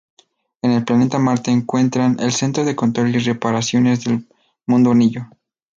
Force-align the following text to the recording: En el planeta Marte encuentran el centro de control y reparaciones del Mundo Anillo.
En 0.63 0.71
el 0.71 0.83
planeta 0.83 1.19
Marte 1.19 1.51
encuentran 1.51 2.17
el 2.19 2.31
centro 2.31 2.65
de 2.65 2.75
control 2.75 3.15
y 3.15 3.19
reparaciones 3.19 4.03
del 4.03 4.27
Mundo 4.65 4.89
Anillo. 4.93 5.27